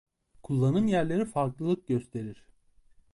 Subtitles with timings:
[0.43, 2.45] Kullanım yerleri farklılık gösterir.